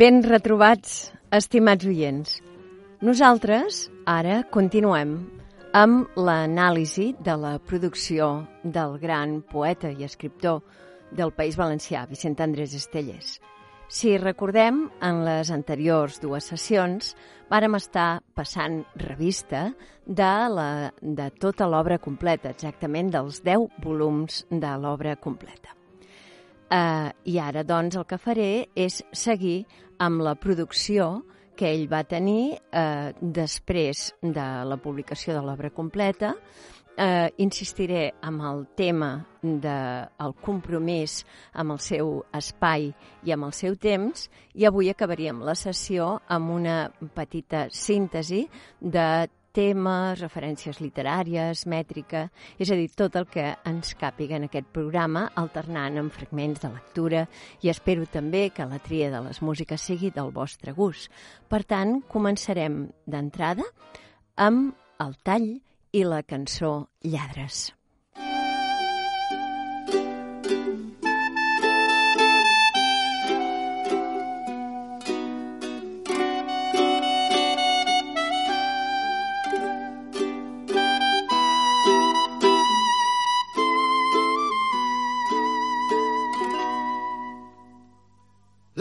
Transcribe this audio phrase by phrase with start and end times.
[0.00, 2.38] Ben retrobats, estimats oients.
[3.04, 5.10] Nosaltres, ara, continuem
[5.76, 8.28] amb l'anàlisi de la producció
[8.64, 10.62] del gran poeta i escriptor
[11.12, 13.34] del País Valencià, Vicent Andrés Estellers.
[13.92, 17.12] Si recordem, en les anteriors dues sessions
[17.50, 19.66] vàrem estar passant revista
[20.06, 20.70] de, la,
[21.02, 25.76] de tota l'obra completa, exactament dels 10 volums de l'obra completa.
[26.70, 29.66] Uh, I ara, doncs, el que faré és seguir
[30.00, 31.20] amb la producció
[31.56, 36.34] que ell va tenir eh, després de la publicació de l'obra completa.
[37.00, 39.10] Eh, insistiré amb el tema
[39.40, 41.20] del de, compromís
[41.52, 42.90] amb el seu espai
[43.24, 44.26] i amb el seu temps
[44.58, 46.74] i avui acabaríem la sessió amb una
[47.14, 48.42] petita síntesi
[48.80, 49.06] de
[49.56, 52.26] temes, referències literàries, mètrica,
[52.58, 56.70] és a dir, tot el que ens càpiga en aquest programa, alternant amb fragments de
[56.74, 57.24] lectura
[57.64, 61.10] i espero també que la tria de les músiques sigui del vostre gust.
[61.48, 63.66] Per tant, començarem d'entrada
[64.36, 65.52] amb el tall
[65.92, 67.79] i la cançó Lladres.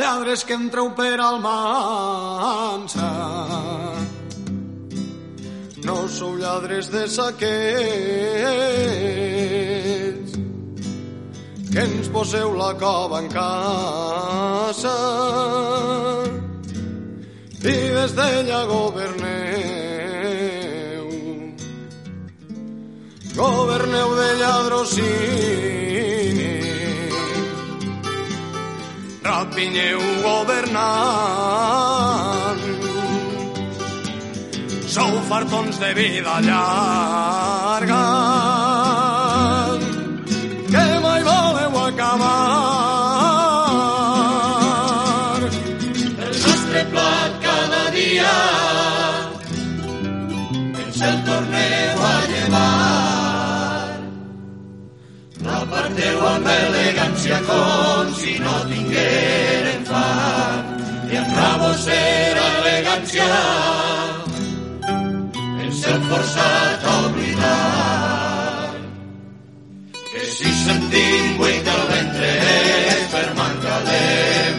[0.09, 3.09] Lladres que entreu per Almansa.
[5.85, 7.49] No sou lladres de saquets
[11.69, 14.97] que ens poseu la cova en casa
[17.61, 19.07] i des d'ella governeu.
[23.37, 25.68] Governeu de lladrosini
[29.39, 30.79] rapinyeu governant.
[34.95, 38.28] Sou fartons de vida llarga
[55.99, 60.67] L'aparteu amb elegància com si no tingueren fam.
[61.11, 61.95] La vostra
[62.59, 63.25] elegància.
[65.65, 68.69] Ens heu forçat a oblidar
[70.11, 72.31] que si sentim buit el ventre
[72.93, 73.99] és per manca de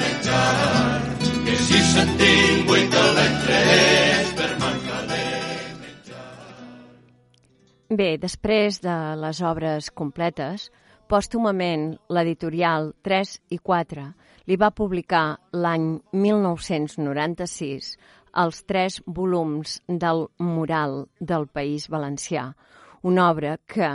[0.02, 1.00] menjar.
[1.46, 5.24] Que si sentim buit el ventre és per manca de
[5.86, 6.28] menjar.
[8.02, 10.68] Bé, després de les obres completes,
[11.10, 14.02] Pòstumament, l'editorial 3 i 4
[14.46, 17.88] li va publicar l'any 1996
[18.42, 22.44] els tres volums del Mural del País Valencià,
[23.02, 23.88] una obra que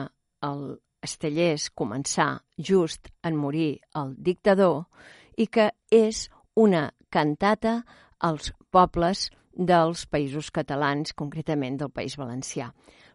[0.43, 0.65] el
[1.07, 2.27] Estellers començà
[2.57, 4.83] just en morir el dictador
[5.39, 6.25] i que és
[6.67, 7.77] una cantata
[8.19, 12.73] als pobles dels països catalans, concretament del País Valencià.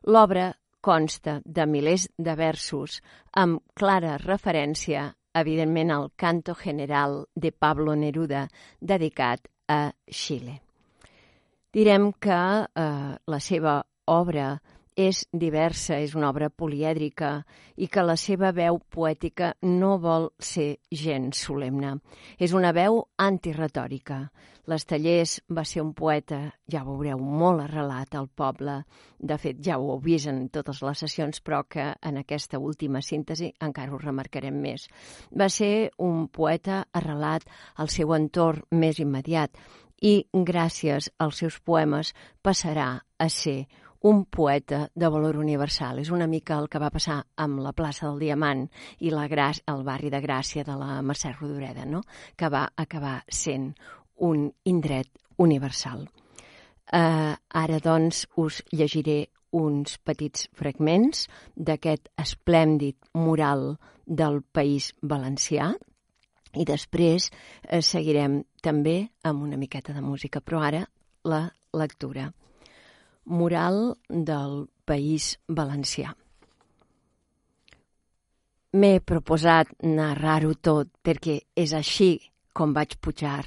[0.09, 3.01] L'obra consta de milers de versos
[3.33, 8.49] amb clara referència, evidentment, al Canto General de Pablo Neruda,
[8.81, 10.61] dedicat a Xile.
[11.71, 13.81] Direm que eh, la seva
[14.11, 14.57] obra
[15.01, 17.31] és diversa, és una obra polièdrica
[17.81, 21.97] i que la seva veu poètica no vol ser gens solemne.
[22.39, 24.21] És una veu antiretòrica.
[24.71, 26.41] L'Estellers va ser un poeta,
[26.71, 28.77] ja ho veureu, molt arrelat al poble.
[29.19, 33.03] De fet, ja ho heu vist en totes les sessions, però que en aquesta última
[33.03, 34.87] síntesi encara ho remarcarem més.
[35.33, 39.57] Va ser un poeta arrelat al seu entorn més immediat
[40.01, 43.67] i, gràcies als seus poemes, passarà a ser
[44.01, 45.99] un poeta de valor universal.
[46.01, 48.67] És una mica el que va passar amb la plaça del Diamant
[49.01, 52.03] i la Grà el barri de Gràcia de la Mercè Rodoreda, no?
[52.37, 53.75] que va acabar sent
[54.17, 55.09] un indret
[55.39, 56.07] universal.
[56.91, 61.27] Uh, ara, doncs, us llegiré uns petits fragments
[61.57, 63.77] d'aquest esplèndid mural
[64.07, 65.71] del País Valencià
[66.59, 70.85] i després eh, seguirem també amb una miqueta de música, però ara
[71.25, 71.45] la
[71.75, 72.31] lectura.
[73.31, 76.11] Mural del País Valencià.
[78.75, 82.11] M'he proposat narrar-ho tot perquè és així
[82.55, 83.45] com vaig pujar.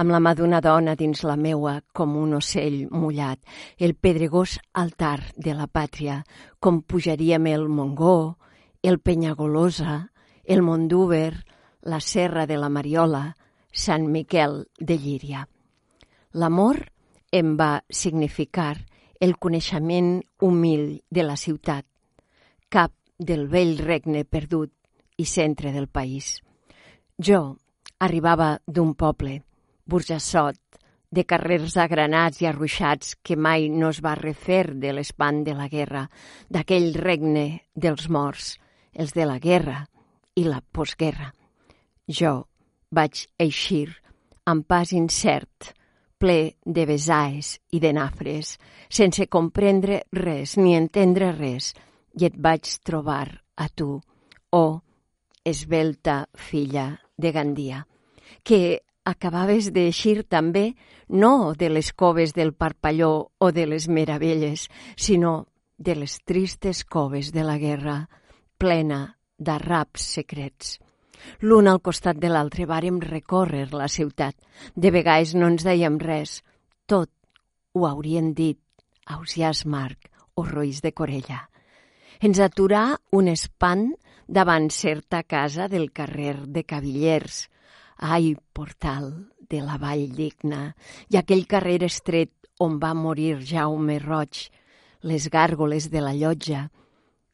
[0.00, 3.40] Amb la mà d'una dona dins la meua com un ocell mullat,
[3.76, 6.20] el pedregós altar de la pàtria,
[6.60, 8.36] com pujaríem el Mongó,
[8.82, 10.12] el Penyagolosa,
[10.44, 11.44] el Mondúber,
[11.82, 13.34] la Serra de la Mariola,
[13.72, 15.46] Sant Miquel de Llíria.
[16.32, 16.84] L'amor
[17.32, 18.76] em va significar
[19.20, 21.84] el coneixement humil de la ciutat,
[22.72, 24.72] cap del vell regne perdut
[25.20, 26.38] i centre del país.
[27.20, 27.58] Jo
[28.00, 29.42] arribava d'un poble,
[29.84, 30.56] burjassot,
[31.10, 35.66] de carrers agranats i arruixats que mai no es va refer de l'espant de la
[35.68, 36.06] guerra,
[36.48, 38.54] d'aquell regne dels morts,
[38.94, 39.82] els de la guerra
[40.38, 41.32] i la postguerra.
[42.06, 42.46] Jo
[42.94, 43.90] vaig eixir
[44.46, 45.74] amb pas incert,
[46.20, 48.58] ple de besaes i de nafres,
[48.92, 51.72] sense comprendre res ni entendre res,
[52.20, 54.00] i et vaig trobar a tu,
[54.52, 54.80] oh,
[55.44, 57.86] esbelta filla de Gandia,
[58.44, 60.74] que acabaves d'eixir també
[61.08, 65.46] no de les coves del Parpalló o de les Meravelles, sinó
[65.78, 68.08] de les tristes coves de la guerra,
[68.58, 70.76] plena d'arraps secrets.
[71.42, 74.36] L'un al costat de l'altre vàrem recórrer la ciutat.
[74.74, 76.40] De vegades no ens dèiem res.
[76.86, 77.10] Tot
[77.74, 78.60] ho haurien dit
[79.06, 81.44] Ausiàs Marc o Roís de Corella.
[82.20, 83.88] Ens aturà un espant
[84.28, 87.48] davant certa casa del carrer de Cavillers.
[87.98, 89.10] Ai, portal
[89.50, 90.70] de la Vall Digna
[91.10, 94.46] i aquell carrer estret on va morir Jaume Roig,
[95.02, 96.68] les gàrgoles de la llotja.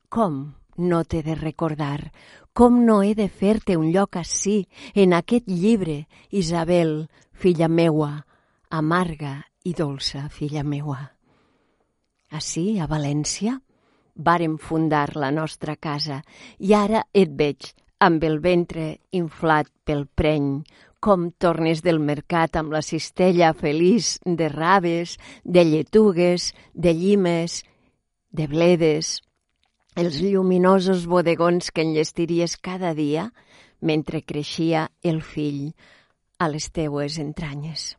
[0.09, 2.13] Com no t'he de recordar,
[2.53, 8.25] com no he de fer-te un lloc així, en aquest llibre, Isabel, filla meua,
[8.71, 11.01] amarga i dolça, filla meua.
[12.33, 13.59] Així, a València,
[14.17, 16.23] vàrem fundar la nostra casa
[16.59, 20.65] i ara et veig amb el ventre inflat pel preny,
[21.01, 27.63] com tornes del mercat amb la cistella feliç de raves, de lletugues, de llimes,
[28.33, 29.21] de bledes,
[29.97, 33.31] els lluminosos bodegons que enllestiries cada dia
[33.81, 35.71] mentre creixia el fill
[36.39, 37.95] a les teues entranyes.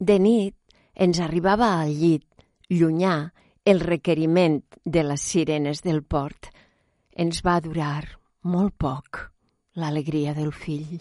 [0.00, 0.56] De nit
[0.96, 2.24] ens arribava al llit,
[2.72, 3.32] llunyà,
[3.64, 6.48] el requeriment de les sirenes del port.
[7.12, 9.20] Ens va durar molt poc
[9.76, 10.98] l'alegria del fill.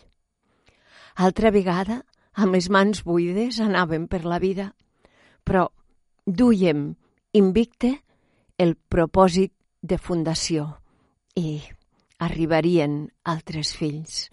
[1.16, 2.02] Altra vegada,
[2.36, 4.72] amb les mans buides, anàvem per la vida,
[5.44, 5.70] però
[6.28, 6.92] duiem
[7.34, 7.96] invicte
[8.60, 10.68] el propòsit de fundació
[11.36, 11.62] i
[12.20, 14.30] arribarien altres fills.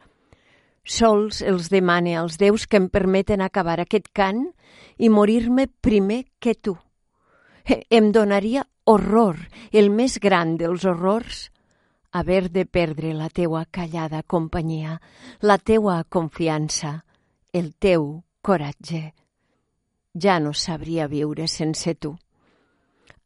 [0.85, 4.47] Sols els demane als déus que em permeten acabar aquest cant
[4.97, 6.77] i morir-me primer que tu
[7.91, 9.37] em donaria horror,
[9.73, 11.51] el més gran dels horrors,
[12.11, 15.01] haver de perdre la teua callada companyia,
[15.41, 17.05] la teua confiança,
[17.53, 19.13] el teu coratge.
[20.17, 22.17] Ja no sabria viure sense tu.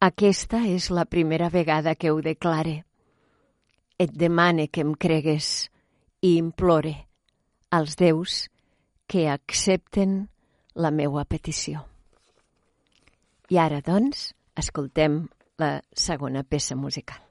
[0.03, 2.81] Aquesta és la primera vegada que ho declare.
[3.95, 5.69] Et demane que em cregues
[6.19, 6.91] i implore
[7.71, 8.41] als déus
[9.07, 10.17] que accepten
[10.75, 11.85] la meua petició.
[13.47, 15.21] I ara, doncs, escoltem
[15.63, 17.22] la segona peça musical.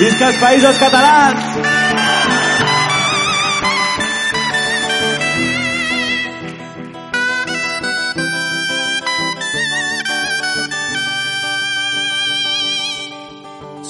[0.00, 1.48] Visca els països catalans!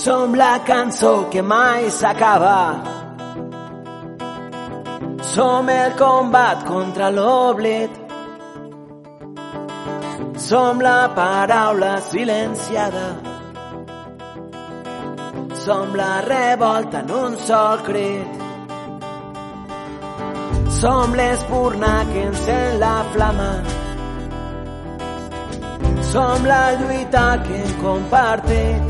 [0.02, 2.58] Som la cançó que mai s'acaba.
[5.30, 7.92] Som el combat contra l'oblit.
[10.50, 13.29] Som la paraula silenciada.
[15.64, 18.30] Som la revolta en un sol crit.
[20.80, 23.52] Som l'espurna que encén la flama.
[26.12, 28.82] Som la lluita que hem compartit.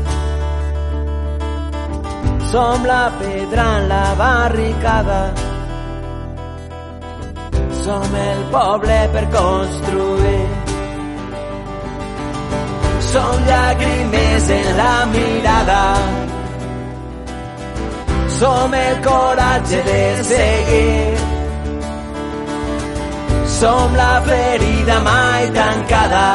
[2.51, 5.21] Som la pedra en la barricada.
[7.83, 10.49] Som el poble per construir.
[13.11, 15.85] Som llàgrimes en la mirada.
[18.41, 21.17] Som el coratge de seguir.
[23.45, 26.29] Som la ferida mai tancada.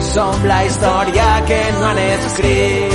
[0.00, 2.94] Som la història que no han escrit.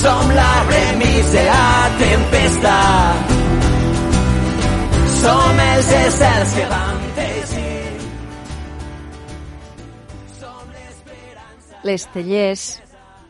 [0.00, 1.68] Som la remis de la
[2.00, 2.78] tempesta.
[5.20, 7.94] Som els éssers que vam teixir.
[10.40, 12.66] Som l'esperança L'Estellers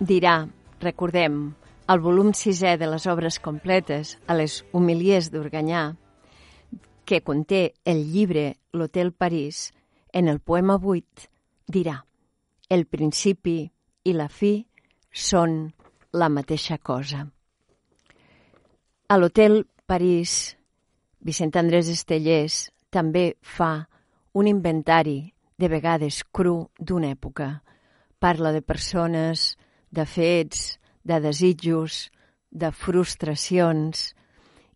[0.01, 0.39] dirà,
[0.83, 1.55] recordem,
[1.87, 5.95] al volum sisè de les obres completes, a les Humilies d'Urganyà,
[7.05, 9.73] que conté el llibre L'Hotel París,
[10.13, 11.27] en el poema 8
[11.71, 11.97] dirà
[12.71, 13.65] el principi
[14.07, 14.53] i la fi
[15.11, 15.73] són
[16.15, 17.25] la mateixa cosa.
[19.11, 20.57] A l'Hotel París,
[21.21, 23.73] Vicent Andrés Estellers també fa
[24.39, 27.61] un inventari, de vegades cru, d'una època.
[28.19, 29.59] Parla de persones,
[29.91, 32.11] de fets, de desitjos,
[32.51, 34.11] de frustracions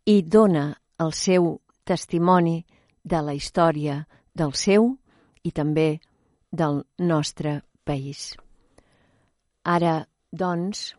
[0.07, 2.65] i dona el seu testimoni
[3.05, 4.05] de la història
[4.35, 4.95] del seu
[5.45, 6.01] i també
[6.51, 8.35] del nostre país.
[9.65, 10.95] Ara, doncs,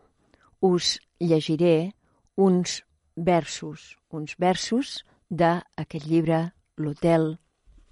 [0.60, 1.92] us llegiré
[2.36, 2.82] uns
[3.16, 7.36] versos, uns versos d'aquest llibre L'Hotel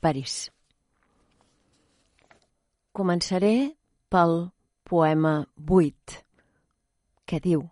[0.01, 0.51] París.
[2.93, 3.75] Començaré
[4.13, 4.53] pel
[4.85, 6.19] poema 8,
[7.25, 7.63] que diu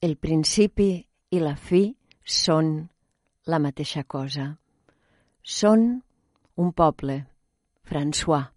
[0.00, 0.88] El principi
[1.30, 1.90] i la fi
[2.24, 2.70] són
[3.46, 4.46] la mateixa cosa.
[5.44, 5.84] Són
[6.56, 7.18] un poble,
[7.84, 8.48] François,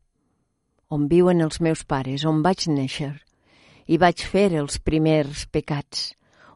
[0.89, 3.11] on viuen els meus pares, on vaig néixer
[3.91, 6.13] i vaig fer els primers pecats,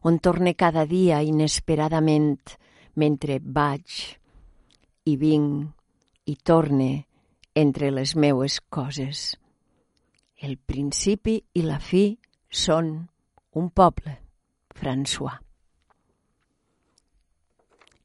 [0.07, 2.55] on torne cada dia inesperadament
[2.95, 4.01] mentre vaig
[5.11, 6.91] i vinc i torne
[7.53, 9.33] entre les meues coses.
[10.43, 12.17] El principi i la fi
[12.51, 12.89] són
[13.55, 14.17] un poble,
[14.75, 15.37] François.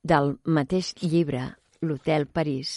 [0.06, 1.42] Del mateix llibre,
[1.82, 2.76] L'Hotel París,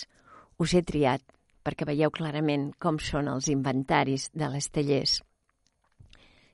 [0.58, 1.22] us he triat
[1.62, 5.20] perquè veieu clarament com són els inventaris de les tallers.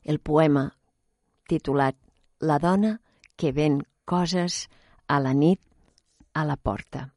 [0.03, 0.67] El poema
[1.47, 1.95] titulat
[2.43, 2.97] La dona
[3.39, 4.65] que ven coses
[5.07, 5.61] a la nit
[6.35, 7.07] a la porta.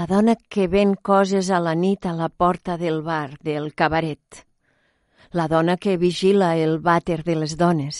[0.00, 4.46] La dona que ven coses a la nit a la porta del bar, del cabaret.
[5.36, 7.98] La dona que vigila el vàter de les dones,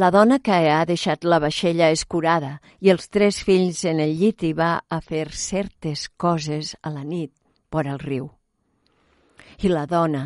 [0.00, 4.46] la dona que ha deixat la vaixella escurada i els tres fills en el llit
[4.48, 7.34] i va a fer certes coses a la nit
[7.68, 8.32] por al riu.
[9.60, 10.24] I la dona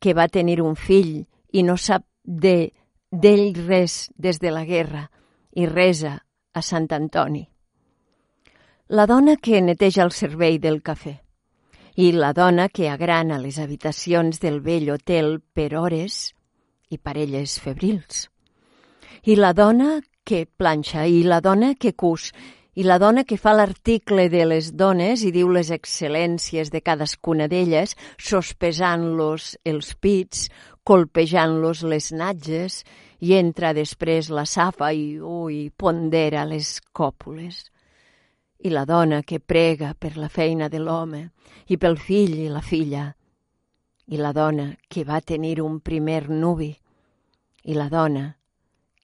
[0.00, 1.20] que va tenir un fill
[1.52, 2.72] i no sap de
[3.12, 5.06] d'ell res des de la guerra
[5.54, 6.18] i resa
[6.52, 7.46] a Sant Antoni.
[8.88, 11.14] La dona que neteja el servei del cafè
[11.96, 16.34] i la dona que agrana les habitacions del vell hotel per hores
[16.92, 18.26] i parelles febrils
[19.24, 22.28] i la dona que planxa, i la dona que cus,
[22.76, 27.48] i la dona que fa l'article de les dones i diu les excel·lències de cadascuna
[27.48, 30.50] d'elles, sospesant-los els pits,
[30.84, 32.82] colpejant-los les natges,
[33.24, 37.64] i entra després la safa i, ui, pondera les còpules.
[38.58, 41.28] I la dona que prega per la feina de l'home,
[41.68, 43.08] i pel fill i la filla,
[44.06, 46.72] i la dona que va tenir un primer nuvi,
[47.64, 48.28] i la dona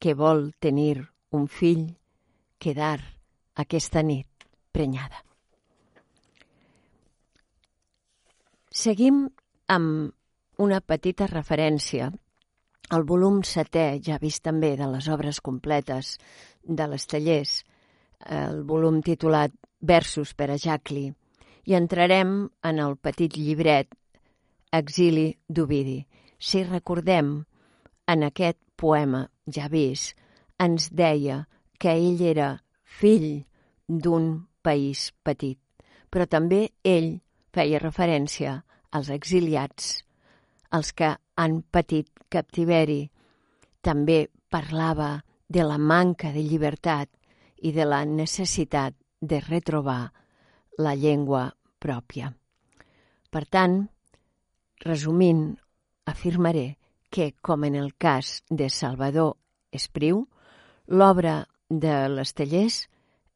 [0.00, 1.00] que vol tenir
[1.36, 1.86] un fill
[2.58, 3.00] quedar
[3.56, 5.24] aquesta nit prenyada.
[8.70, 9.24] Seguim
[9.68, 12.10] amb una petita referència
[12.90, 16.16] al volum setè, ja vist també de les obres completes
[16.62, 17.60] de les tallers,
[18.26, 21.08] el volum titulat Versos per a Jacli,
[21.64, 23.88] i entrarem en el petit llibret
[24.72, 26.00] Exili d'Ovidi.
[26.38, 27.32] Si recordem,
[28.06, 30.16] en aquest poema ja vist,
[30.60, 31.44] ens deia
[31.80, 32.50] que ell era
[32.84, 33.44] fill
[33.88, 35.58] d'un país petit,
[36.10, 37.20] però també ell
[37.54, 38.60] feia referència
[38.92, 40.02] als exiliats,
[40.70, 43.08] als que han patit captiveri.
[43.80, 47.08] També parlava de la manca de llibertat
[47.60, 50.12] i de la necessitat de retrobar
[50.78, 52.32] la llengua pròpia.
[53.30, 53.82] Per tant,
[54.84, 55.44] resumint,
[56.08, 56.76] afirmaré
[57.10, 59.36] que, com en el cas de Salvador
[59.72, 60.24] Espriu,
[60.88, 62.82] l'obra de les tallers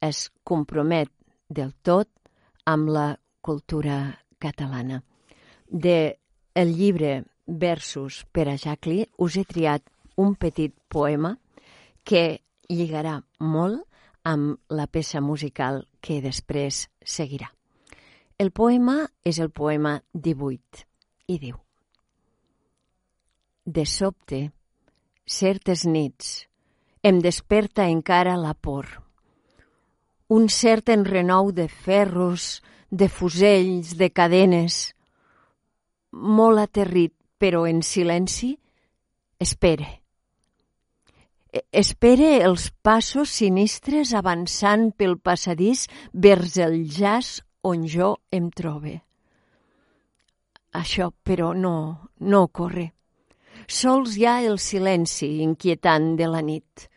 [0.01, 1.11] es compromet
[1.49, 2.09] del tot
[2.67, 3.09] amb la
[3.41, 5.03] cultura catalana.
[5.69, 6.19] De
[6.55, 9.85] el llibre Versos per a Jacli us he triat
[10.17, 11.35] un petit poema
[12.05, 12.41] que
[12.71, 13.85] lligarà molt
[14.25, 17.51] amb la peça musical que després seguirà.
[18.39, 20.89] El poema és el poema 18
[21.29, 21.61] i diu
[23.65, 24.53] de sobte,
[25.25, 26.45] certes nits,
[27.03, 28.87] em desperta encara la por.
[30.29, 34.95] Un cert enrenou de ferros, de fusells, de cadenes.
[36.13, 38.55] Molt aterrit, però en silenci,
[39.41, 40.04] espere.
[41.55, 49.01] Espere els passos sinistres avançant pel passadís vers el jaç on jo em trobe.
[50.75, 52.89] això, però, no, no ocorre.
[53.71, 56.89] Sols hi ha el silenci inquietant de la nit,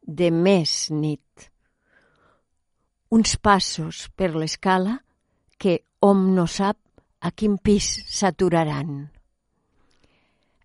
[0.00, 1.50] de més nit.
[3.12, 4.96] Uns passos per l'escala
[5.58, 6.78] que hom no sap
[7.20, 9.10] a quin pis s'aturaran.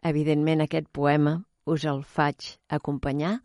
[0.08, 1.36] Evidentment, aquest poema
[1.68, 3.38] us el faig acompanyar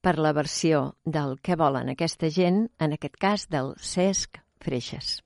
[0.00, 5.20] per la versió del que volen aquesta gent, en aquest cas del Cesc Freixes.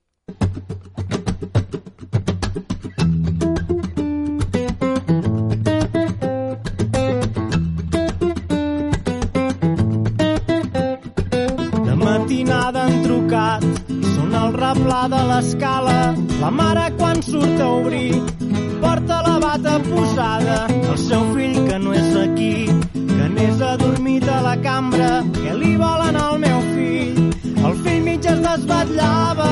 [11.85, 13.67] De matinada han trucat,
[14.15, 15.99] sona el replà de l'escala.
[16.41, 20.65] La mare quan surt a obrir, porta la bata posada.
[20.67, 25.75] El seu fill que no és aquí, que n'és adormit a la cambra, que li
[25.79, 27.21] volen al meu fill.
[27.61, 29.51] El fill mig es desvetllava.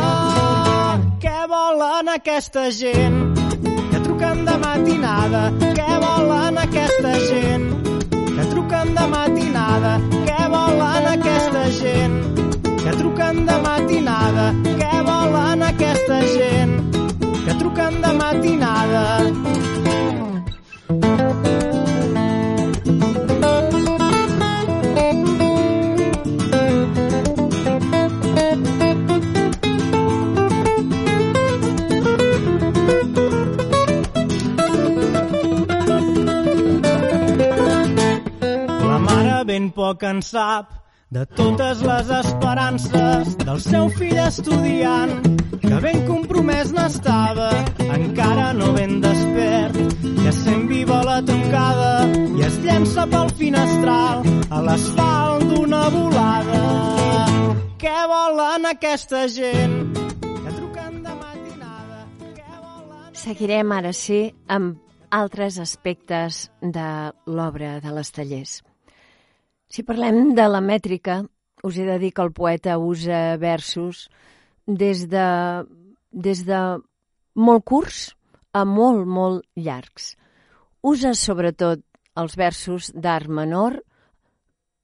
[1.24, 3.22] Què volen aquesta gent?
[3.92, 5.44] Que truquen de matinada.
[5.78, 7.70] Què volen aquesta gent?
[8.10, 9.94] Que truquen de matinada.
[10.26, 12.20] Què volen aquesta gent?
[12.84, 14.50] Que truquen de matinada.
[40.20, 40.72] En sap
[41.16, 45.14] de totes les esperances del seu fill estudiant,
[45.64, 47.48] que ben compromès n'estava,
[47.96, 49.80] encara no ben despert,
[50.26, 51.94] ja sent viva la trucada
[52.36, 56.62] i es llença pel finestral a l'asfalt d'una volada.
[57.80, 59.82] Què volen aquesta gent?
[59.96, 62.06] Que truquen de matinada.
[62.36, 63.12] Què volen...
[63.26, 66.90] Seguirem ara sí amb altres aspectes de
[67.26, 68.60] l'obra de les tallers.
[69.70, 71.22] Si parlem de la mètrica,
[71.62, 74.08] us he de dir que el poeta usa versos
[74.66, 75.26] des de,
[76.10, 76.62] des de
[77.36, 78.00] molt curts
[78.54, 80.16] a molt, molt llargs.
[80.82, 81.84] Usa sobretot
[82.18, 83.78] els versos d'art menor,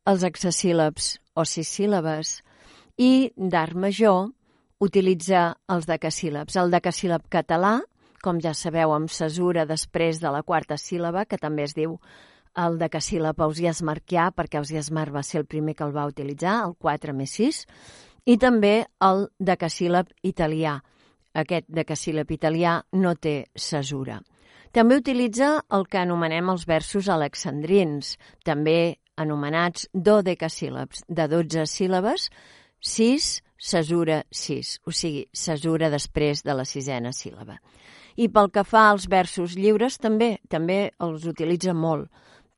[0.06, 2.40] els hexasíl·labs o cisíl·labes,
[3.02, 4.30] i d'art major
[4.86, 6.60] utilitza els decasíl·labs.
[6.62, 7.80] El decasíl·lab català,
[8.22, 11.98] com ja sabeu, amb cesura després de la quarta síl·laba, que també es diu
[12.56, 16.62] el decasíl·lab Ausias Marquià, perquè Ausias Mar va ser el primer que el va utilitzar,
[16.66, 17.64] el 4 més 6,
[18.26, 20.80] i també el decasíl·lab italià.
[21.36, 24.22] Aquest decasíl·lab italià no té cesura.
[24.76, 32.30] També utilitza el que anomenem els versos alexandrins, també anomenats dodecasíl·labs, de 12 síl·labes,
[32.84, 37.58] 6, cesura 6, o sigui, cesura després de la sisena síl·laba.
[38.16, 42.12] I pel que fa als versos lliures, també també els utilitza molt,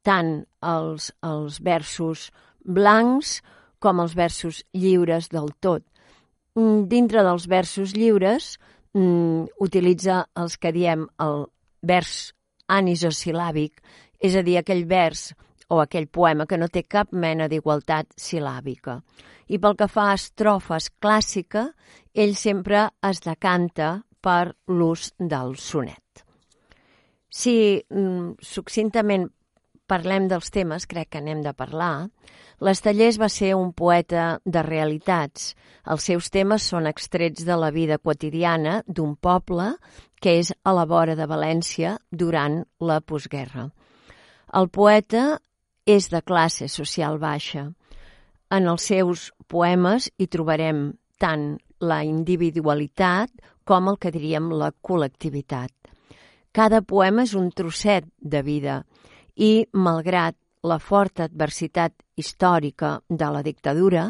[0.06, 2.30] tant els, els versos
[2.64, 3.40] blancs
[3.80, 5.84] com els versos lliures del tot.
[6.58, 8.56] Mm, Dintre dels versos lliures
[8.94, 11.46] mm, utilitza els que diem el
[11.82, 12.34] vers
[12.68, 13.78] anisosil·làbic,
[14.20, 15.32] és a dir, aquell vers
[15.70, 19.02] o aquell poema que no té cap mena d'igualtat silàbica.
[19.48, 21.70] I pel que fa a estrofes clàssica,
[22.14, 26.24] ell sempre es decanta per l'ús del sonet.
[27.30, 29.28] Si mm, succintament
[29.88, 32.10] parlem dels temes, crec que n'hem de parlar,
[32.60, 35.54] l'Estellers va ser un poeta de realitats.
[35.88, 39.74] Els seus temes són extrets de la vida quotidiana d'un poble
[40.22, 43.70] que és a la vora de València durant la postguerra.
[44.54, 45.40] El poeta
[45.86, 47.68] és de classe social baixa.
[48.52, 53.32] En els seus poemes hi trobarem tant la individualitat
[53.68, 55.72] com el que diríem la col·lectivitat.
[56.52, 58.82] Cada poema és un trosset de vida
[59.38, 60.36] i, malgrat
[60.68, 64.10] la forta adversitat històrica de la dictadura,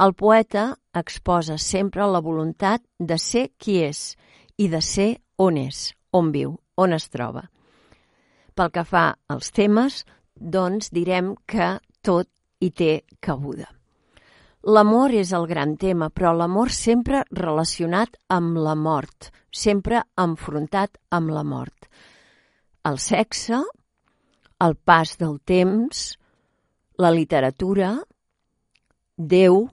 [0.00, 4.14] el poeta exposa sempre la voluntat de ser qui és
[4.56, 7.48] i de ser on és, on viu, on es troba.
[8.54, 10.04] Pel que fa als temes,
[10.34, 12.28] doncs direm que tot
[12.60, 13.68] hi té cabuda.
[14.60, 21.32] L'amor és el gran tema, però l'amor sempre relacionat amb la mort, sempre enfrontat amb
[21.32, 21.88] la mort.
[22.84, 23.62] El sexe,
[24.60, 26.06] el pas del temps,
[27.00, 27.94] la literatura,
[29.20, 29.66] Déu,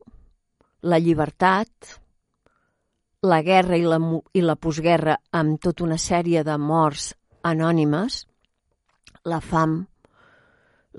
[0.84, 1.93] la llibertat,
[3.23, 4.00] la guerra i la,
[4.36, 7.13] i la postguerra amb tota una sèrie de morts
[7.47, 8.26] anònimes,
[9.23, 9.78] la fam,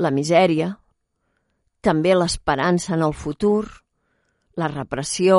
[0.01, 0.71] la misèria,
[1.85, 3.67] també l'esperança en el futur,
[4.57, 5.39] la repressió,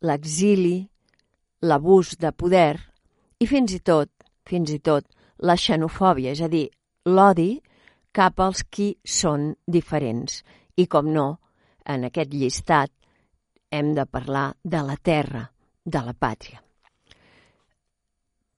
[0.00, 0.78] l'exili,
[1.60, 2.80] l'abús de poder
[3.40, 4.10] i fins i tot
[4.48, 5.06] fins i tot
[5.44, 6.68] la xenofòbia, és a dir,
[7.04, 7.62] l'odi
[8.14, 10.42] cap als qui són diferents.
[10.76, 11.38] I com no,
[11.84, 12.92] en aquest llistat
[13.70, 15.50] hem de parlar de la terra,
[15.84, 16.62] de la pàtria.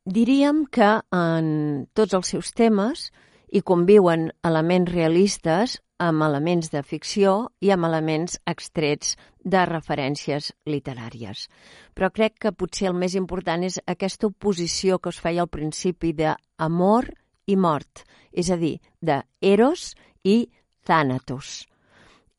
[0.07, 3.09] Diríem que en tots els seus temes
[3.51, 11.47] hi conviuen elements realistes amb elements de ficció i amb elements extrets de referències literàries.
[11.95, 16.13] Però crec que potser el més important és aquesta oposició que us feia al principi
[16.13, 19.95] d'amor i mort, és a dir, de Eros
[20.27, 20.51] i
[20.83, 21.69] Thanatos.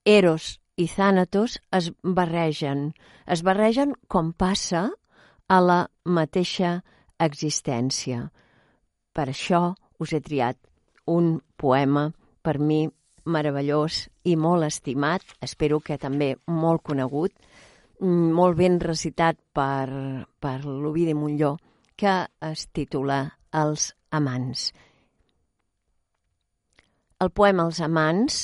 [0.04, 2.94] Eros i Thanatos es barregen,
[3.26, 4.90] es barregen com passa
[5.48, 6.82] a la mateixa
[7.24, 8.28] existència.
[9.16, 10.60] Per això us he triat
[11.08, 12.12] un poema
[12.44, 12.86] per mi
[13.28, 17.34] meravellós i molt estimat, espero que també molt conegut,
[18.00, 19.90] mm, molt ben recitat per,
[20.40, 21.58] per l'Ovidi Montlló,
[21.96, 24.72] que es titula Els amants.
[27.24, 28.36] El poema Els amants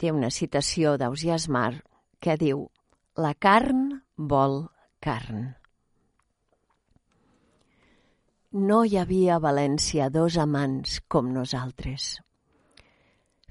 [0.00, 1.72] té una citació d'Ausias Mar
[2.24, 2.62] que diu
[3.20, 3.82] La carn
[4.16, 4.62] vol
[5.04, 5.42] carn.
[8.68, 12.14] No hi havia a València dos amants com nosaltres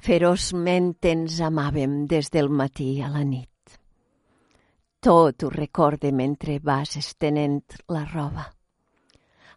[0.08, 3.78] Feroçment ens amàvem des del matí a la nit.
[5.02, 8.46] Tot ho recorde mentre vas estenent la roba.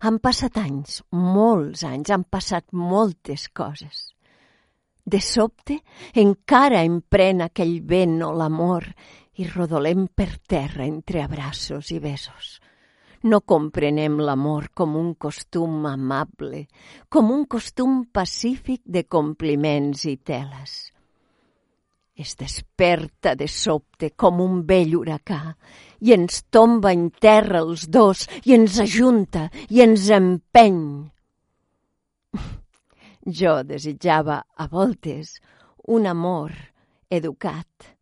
[0.01, 4.11] Han passat anys, molts anys, han passat moltes coses.
[5.05, 5.81] De sobte,
[6.15, 8.87] encara em pren aquell vent o l'amor
[9.41, 12.59] i rodolem per terra entre abraços i besos.
[13.23, 16.67] No comprenem l'amor com un costum amable,
[17.09, 20.91] com un costum pacífic de compliments i teles.
[22.17, 25.55] Es desperta de sobte com un vell huracà
[26.05, 30.83] i ens tomba en terra els dos i ens ajunta i ens empeny.
[33.27, 35.39] Jo desitjava a voltes
[35.89, 36.53] un amor
[37.11, 37.97] educat,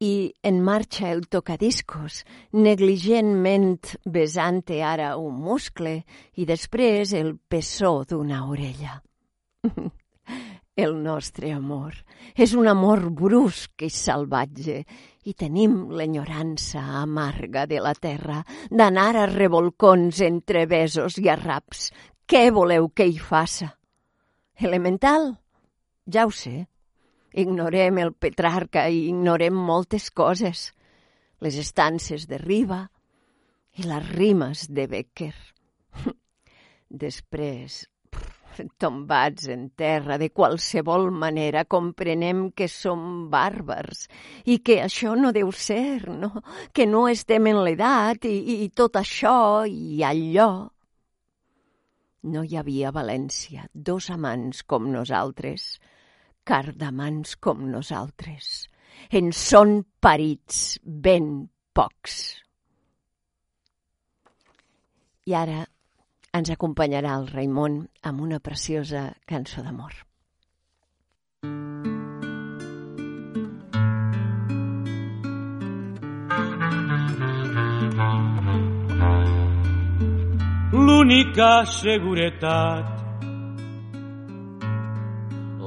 [0.00, 6.02] i en marxa el tocadiscos, negligentment besant ara un muscle
[6.36, 9.00] i després el pessó d'una orella.
[10.76, 11.94] El nostre amor
[12.36, 14.82] és un amor brusc i salvatge
[15.24, 21.88] i tenim l'enyorança amarga de la terra d'anar a revolcons entre besos i arraps.
[22.28, 23.72] Què voleu que hi faça?
[24.56, 25.34] Elemental?
[26.06, 26.66] Ja ho sé,
[27.36, 30.70] Ignorem el Petrarca i ignorem moltes coses.
[31.44, 32.86] Les estances de Riba
[33.76, 35.34] i les rimes de Becker.
[37.04, 37.82] Després,
[38.80, 44.06] tombats en terra, de qualsevol manera comprenem que som bàrbars
[44.48, 46.40] i que això no deu ser, no?
[46.72, 50.50] que no estem en l'edat i, i tot això i allò.
[52.26, 55.66] No hi havia València dos amants com nosaltres,
[56.46, 58.66] cardamans com nosaltres.
[59.10, 61.30] En són parits ben
[61.76, 62.18] pocs.
[65.26, 65.62] I ara
[66.36, 69.94] ens acompanyarà el Raimon amb una preciosa cançó d'amor.
[80.96, 82.86] L'única seguretat.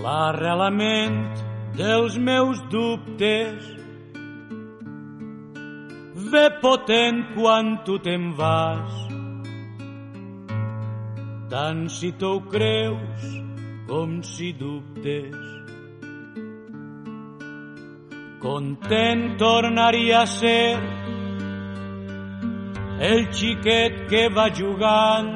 [0.04, 1.20] L'arrelament
[1.78, 3.68] dels meus dubtes.
[6.34, 8.96] Ve potent quan tu te'n vas.
[11.54, 13.28] Tant si tu ho creus
[13.86, 15.38] com si dubtes.
[18.42, 20.99] Content tornaria a ser
[23.00, 25.30] el xiquet que va jugant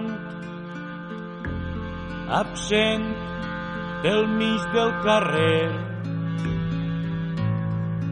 [2.27, 3.05] absent
[4.03, 5.69] pel mig del carrer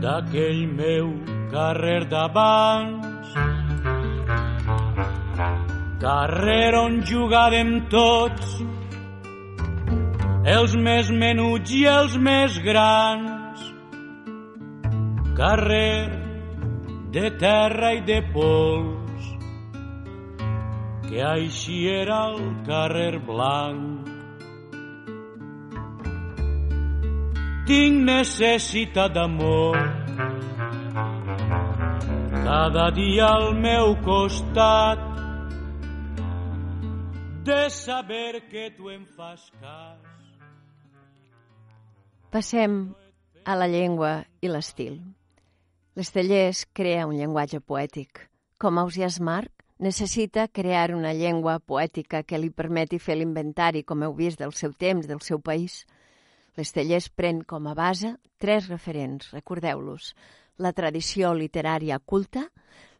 [0.04, 1.10] d'aquell meu
[1.52, 3.34] carrer d'abans.
[6.06, 8.56] Carrer on jugàvem tots
[10.56, 13.68] els més menuts i els més grans.
[15.36, 15.94] Carrer
[17.12, 19.01] de terra i de pols
[21.12, 24.08] que així era el carrer blanc
[27.68, 29.76] tinc necessitat d'amor
[32.48, 35.04] cada dia al meu costat
[37.44, 40.00] de saber que tu em fas cas.
[42.32, 42.76] Passem
[43.44, 45.00] a la llengua i l'estil.
[45.96, 48.28] L'Estellers crea un llenguatge poètic.
[48.62, 54.14] Com Ausias Marc, necessita crear una llengua poètica que li permeti fer l'inventari, com heu
[54.14, 55.88] vist, del seu temps, del seu país.
[56.56, 60.14] L'Estellers pren com a base tres referents, recordeu-los.
[60.62, 62.46] La tradició literària culta,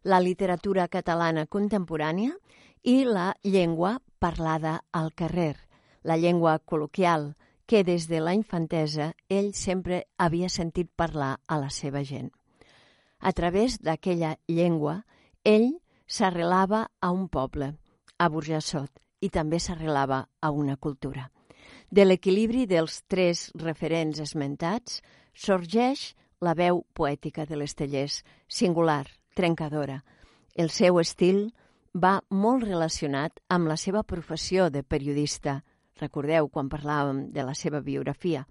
[0.02, 2.34] la literatura catalana contemporània
[2.82, 5.60] i la llengua parlada al carrer,
[6.02, 7.36] la llengua col·loquial,
[7.70, 12.34] que des de la infantesa ell sempre havia sentit parlar a la seva gent.
[13.22, 15.04] A través d'aquella llengua,
[15.46, 15.78] ell
[16.12, 17.72] s'arrelava a un poble,
[18.20, 18.92] a Burjassot,
[19.24, 21.30] i també s'arrelava a una cultura.
[21.90, 25.00] De l'equilibri dels tres referents esmentats
[25.34, 30.02] sorgeix la veu poètica de l'Estellers, singular, trencadora.
[30.56, 31.46] El seu estil
[31.94, 35.62] va molt relacionat amb la seva professió de periodista.
[36.02, 38.44] Recordeu quan parlàvem de la seva biografia.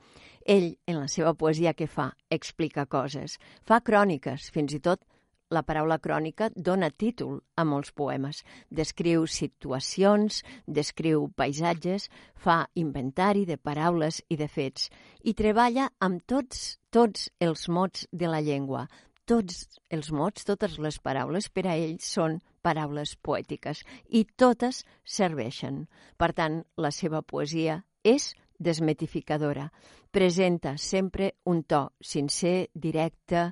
[0.47, 5.05] Ell, en la seva poesia que fa, explica coses, fa cròniques, fins i tot
[5.51, 8.43] la paraula crònica dona títol a molts poemes.
[8.71, 14.89] Descriu situacions, descriu paisatges, fa inventari de paraules i de fets
[15.23, 18.87] i treballa amb tots, tots els mots de la llengua,
[19.27, 25.85] tots els mots, totes les paraules, per a ells són paraules poètiques i totes serveixen.
[26.19, 29.71] Per tant, la seva poesia és desmetificadora.
[30.11, 33.51] Presenta sempre un to sincer, directe,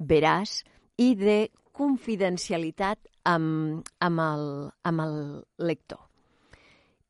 [0.00, 0.62] veraç
[1.00, 4.46] i de confidencialitat amb, amb, el,
[4.84, 5.16] amb el
[5.64, 6.02] lector.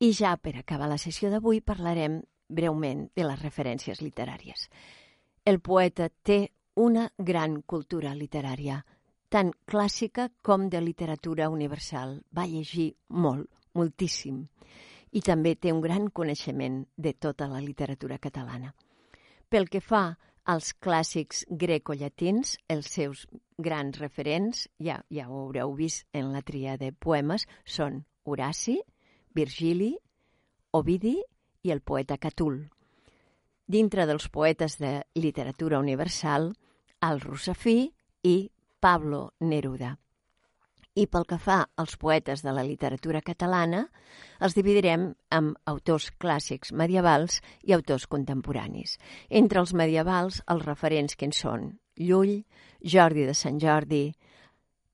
[0.00, 4.68] I ja per acabar la sessió d'avui parlarem breument de les referències literàries.
[5.44, 6.46] El poeta té
[6.80, 8.78] una gran cultura literària,
[9.28, 12.20] tant clàssica com de literatura universal.
[12.32, 14.44] Va llegir molt, moltíssim,
[15.12, 18.72] i també té un gran coneixement de tota la literatura catalana.
[19.50, 20.14] Pel que fa
[20.50, 23.22] als clàssics grecollatins, els seus
[23.62, 28.80] grans referents, ja, ja ho haureu vist en la tria de poemes, són Horaci,
[29.36, 29.92] Virgili,
[30.74, 31.16] Ovidi
[31.62, 32.64] i el poeta Catul.
[33.70, 36.50] Dintre dels poetes de literatura universal,
[37.00, 37.92] al Rossafí
[38.26, 38.36] i
[38.80, 39.94] Pablo Neruda.
[40.98, 43.84] I pel que fa als poetes de la literatura catalana,
[44.42, 48.96] els dividirem en autors clàssics medievals i autors contemporanis.
[49.28, 52.42] Entre els medievals, els referents que són Llull,
[52.82, 54.10] Jordi de Sant Jordi,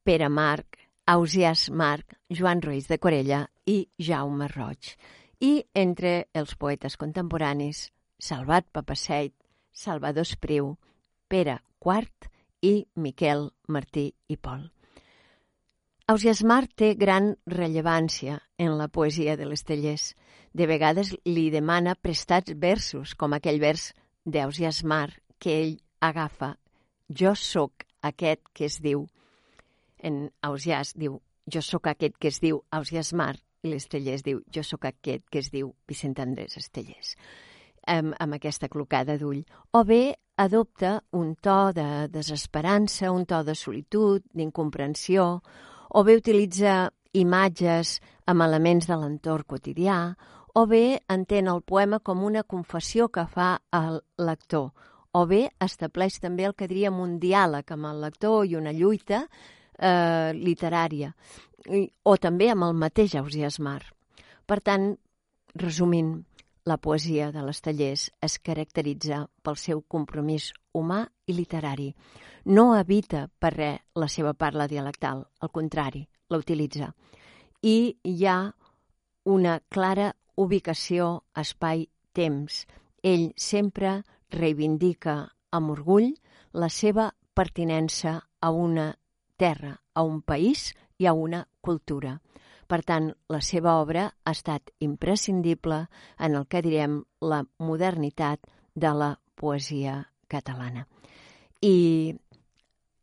[0.05, 4.97] Pere Marc, Ausiàs Marc, Joan Ruiz de Corella i Jaume Roig.
[5.41, 9.35] I entre els poetes contemporanis, Salvat Papaseit,
[9.73, 10.75] Salvador Espriu,
[11.29, 12.31] Pere Quart
[12.63, 14.76] i Miquel Martí i Pol.
[16.09, 20.13] Ausias Mar té gran rellevància en la poesia de les Tellers.
[20.55, 23.89] De vegades li demana prestats versos, com aquell vers
[24.23, 25.09] d'Ausias Mar
[25.43, 26.53] que ell agafa.
[27.11, 29.09] Jo sóc aquest que es diu,
[29.99, 31.19] en Ausias diu,
[31.51, 33.35] jo sóc aquest que es diu Ausias Mar,
[33.67, 37.17] i l'Estellers diu, jo sóc aquest que es diu Vicent Andrés Estellers
[37.87, 39.43] amb, amb aquesta clocada d'ull,
[39.73, 45.41] o bé adopta un to de desesperança, un to de solitud, d'incomprensió,
[45.91, 49.99] o bé utilitza imatges amb elements de l'entorn quotidià,
[50.57, 54.71] o bé entén el poema com una confessió que fa el lector,
[55.13, 59.27] o bé estableix també el que diríem un diàleg amb el lector i una lluita
[59.27, 61.13] eh, literària,
[62.05, 63.83] o també amb el mateix Ausias Mar.
[64.47, 64.95] Per tant,
[65.57, 66.21] resumint,
[66.67, 71.93] la poesia de les tallers es caracteritza pel seu compromís humà i literari.
[72.45, 76.91] No evita per res la seva parla dialectal, al contrari, la utilitza.
[77.63, 78.39] I hi ha
[79.31, 82.65] una clara ubicació espai-temps.
[83.03, 84.03] Ell sempre
[84.35, 85.17] reivindica
[85.55, 86.13] amb orgull
[86.53, 88.91] la seva pertinença a una
[89.37, 92.19] terra, a un país i a una cultura.
[92.67, 95.87] Per tant, la seva obra ha estat imprescindible
[96.19, 98.43] en el que direm la modernitat
[98.75, 100.87] de la poesia catalana.
[101.63, 102.15] I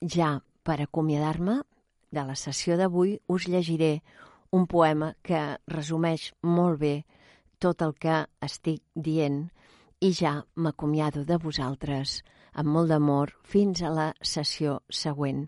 [0.04, 1.62] ja per acomiadar-me
[2.14, 4.02] de la sessió d'avui us llegiré
[4.54, 6.94] un poema que resumeix molt bé
[7.64, 9.48] tot el que estic dient
[10.04, 12.20] i ja m'acomiado de vosaltres
[12.54, 15.48] amb molt d'amor fins a la sessió següent.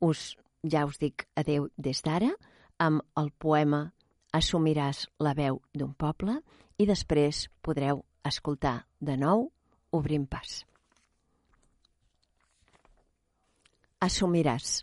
[0.00, 2.30] Us, ja us dic adeu des d'ara,
[2.78, 3.86] amb el poema
[4.36, 6.34] Assumiràs la veu d'un poble
[6.76, 9.46] i després podreu escoltar de nou
[9.96, 10.58] Obrim pas.
[14.02, 14.82] Assumiràs.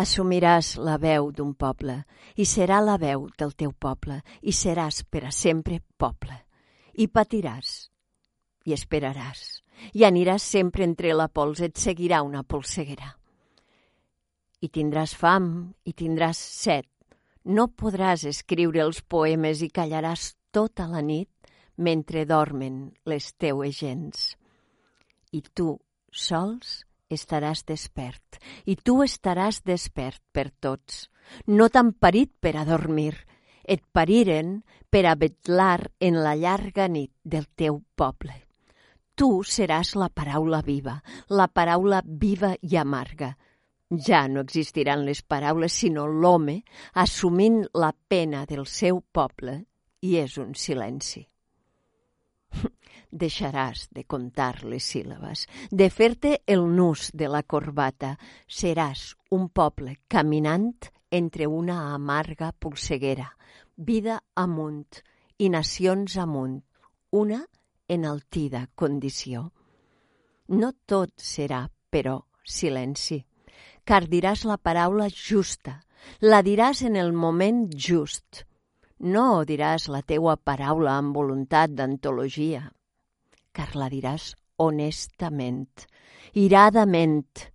[0.00, 1.98] Assumiràs la veu d'un poble
[2.40, 6.40] i serà la veu del teu poble i seràs per a sempre poble.
[6.94, 7.90] I patiràs
[8.64, 9.60] i esperaràs
[9.92, 13.19] i aniràs sempre entre la pols, et seguirà una polseguera
[14.60, 16.86] I tindràs fam i tindràs set.
[17.44, 21.30] No podràs escriure els poemes i callaràs tota la nit
[21.80, 24.36] mentre dormen les teues gens.
[25.32, 25.78] I tu,
[26.12, 31.08] sols, estaràs despert, i tu estaràs despert per tots.
[31.46, 33.14] No t'han parit per a dormir,
[33.64, 38.34] et pariren per a vetlar en la llarga nit del teu poble.
[39.14, 40.96] Tu seràs la paraula viva,
[41.28, 43.34] la paraula viva i amarga.
[43.90, 46.60] Ja no existiran les paraules, sinó l'home
[46.94, 49.64] assumint la pena del seu poble,
[50.00, 51.26] i és un silenci
[53.22, 58.16] deixaràs de comptar les síl·labes, de fer-te el nus de la corbata.
[58.46, 60.72] Seràs un poble caminant
[61.10, 63.30] entre una amarga polseguera,
[63.76, 65.02] vida amunt
[65.38, 66.60] i nacions amunt,
[67.10, 67.40] una
[67.88, 69.48] enaltida condició.
[70.50, 73.20] No tot serà, però, silenci,
[73.90, 75.80] car diràs la paraula justa,
[76.22, 78.44] la diràs en el moment just.
[79.02, 82.60] No diràs la teua paraula amb voluntat d'antologia,
[83.50, 84.28] car la diràs
[84.62, 85.88] honestament,
[86.38, 87.48] iradament,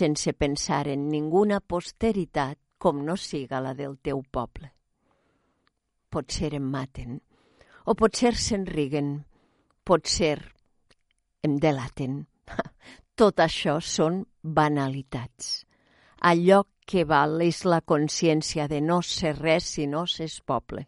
[0.00, 4.72] sense pensar en ninguna posteritat com no siga la del teu poble.
[6.10, 7.20] Potser em maten,
[7.86, 9.14] o potser se'n riguen,
[9.86, 10.40] potser
[11.46, 12.24] em delaten.
[13.18, 15.67] Tot això són banalitats.
[16.20, 20.86] Allò que val és la consciència de no ser res si no s'és poble.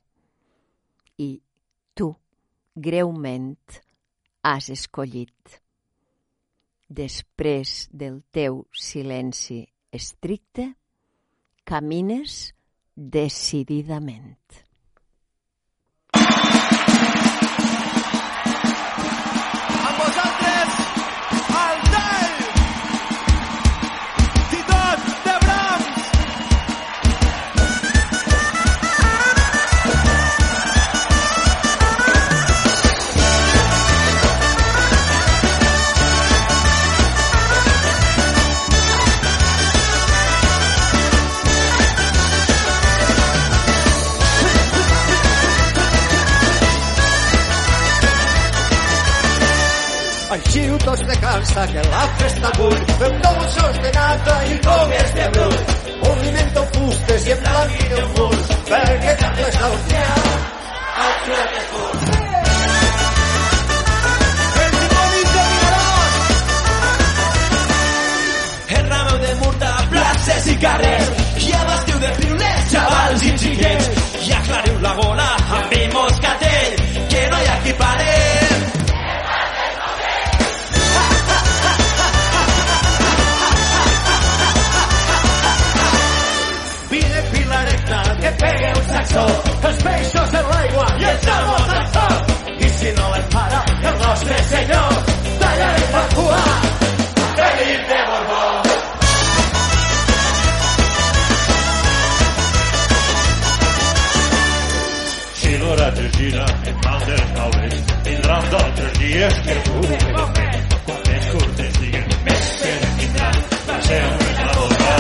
[1.18, 1.30] I
[1.94, 2.08] tu,
[2.74, 3.80] greument,
[4.42, 5.60] has escollit.
[6.88, 9.60] Després del teu silenci
[9.94, 10.72] estricte,
[11.62, 12.40] camines
[12.96, 14.64] decididament.
[50.90, 52.48] Tots de calça que la festa
[52.98, 55.70] fem dolços de nata i comes de brut.
[56.02, 60.18] Movimento fustes i emblanquino furs perquè cap les l'austrià
[61.04, 61.62] al xulet de
[69.94, 71.19] places i carrers
[89.00, 89.24] un saxó,
[89.68, 92.16] els peixos en l'aigua i els amos al sol.
[92.58, 94.92] I si no el para el nostre senyor,
[95.40, 96.42] tallarem la cua,
[97.36, 98.44] Felip de Borbó.
[105.40, 110.50] Si l'hora te gira en mal dels nobles, tindran d'altres dies que de fer.
[110.86, 114.98] Quan més curtes diguen, més que vindran, passeu més la boca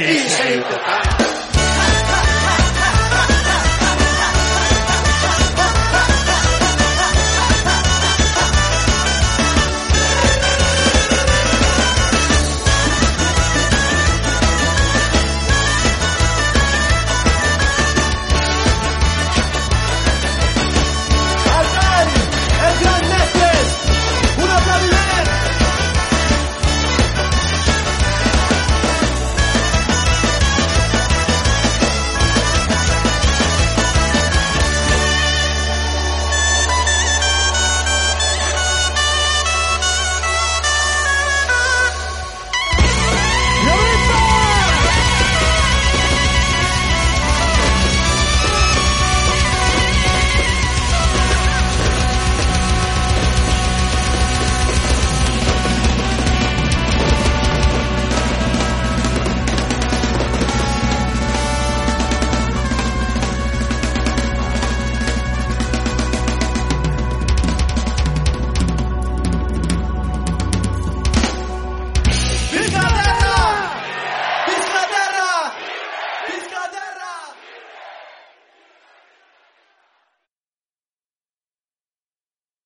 [0.00, 1.09] i seguiu tocant.